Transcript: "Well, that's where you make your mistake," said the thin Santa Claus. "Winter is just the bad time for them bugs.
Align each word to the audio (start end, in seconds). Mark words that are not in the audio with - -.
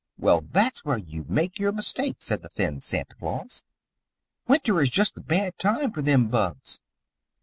"Well, 0.17 0.41
that's 0.41 0.83
where 0.83 0.97
you 0.97 1.25
make 1.29 1.59
your 1.59 1.71
mistake," 1.71 2.15
said 2.23 2.41
the 2.41 2.49
thin 2.49 2.81
Santa 2.81 3.13
Claus. 3.13 3.63
"Winter 4.47 4.81
is 4.81 4.89
just 4.89 5.13
the 5.13 5.21
bad 5.21 5.59
time 5.59 5.91
for 5.91 6.01
them 6.01 6.27
bugs. 6.27 6.79